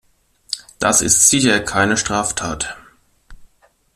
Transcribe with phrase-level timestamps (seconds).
[0.79, 2.75] Das ist sicher keine Straftat!